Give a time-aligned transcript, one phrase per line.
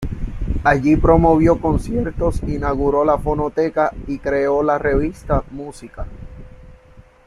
[0.63, 6.07] Allí promovió conciertos, inauguró la fonoteca y creó la revista "Música".